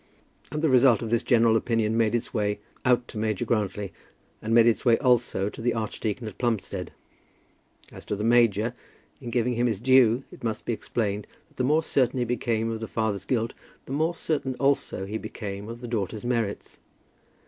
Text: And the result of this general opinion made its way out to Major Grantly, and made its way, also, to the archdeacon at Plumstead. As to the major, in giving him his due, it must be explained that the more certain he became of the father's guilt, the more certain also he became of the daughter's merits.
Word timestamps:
And 0.51 0.63
the 0.63 0.69
result 0.69 1.03
of 1.03 1.11
this 1.11 1.21
general 1.21 1.55
opinion 1.55 1.95
made 1.95 2.15
its 2.15 2.33
way 2.33 2.57
out 2.85 3.07
to 3.09 3.19
Major 3.19 3.45
Grantly, 3.45 3.93
and 4.41 4.51
made 4.51 4.65
its 4.65 4.83
way, 4.83 4.97
also, 4.97 5.47
to 5.49 5.61
the 5.61 5.75
archdeacon 5.75 6.27
at 6.27 6.39
Plumstead. 6.39 6.91
As 7.91 8.03
to 8.05 8.15
the 8.15 8.23
major, 8.23 8.73
in 9.21 9.29
giving 9.29 9.53
him 9.53 9.67
his 9.67 9.79
due, 9.79 10.23
it 10.31 10.43
must 10.43 10.65
be 10.65 10.73
explained 10.73 11.27
that 11.49 11.57
the 11.57 11.63
more 11.63 11.83
certain 11.83 12.17
he 12.17 12.25
became 12.25 12.71
of 12.71 12.79
the 12.79 12.87
father's 12.87 13.25
guilt, 13.25 13.53
the 13.85 13.93
more 13.93 14.15
certain 14.15 14.55
also 14.55 15.05
he 15.05 15.19
became 15.19 15.69
of 15.69 15.81
the 15.81 15.87
daughter's 15.87 16.25
merits. 16.25 16.79